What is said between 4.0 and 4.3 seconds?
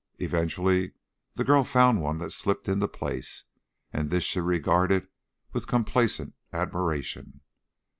this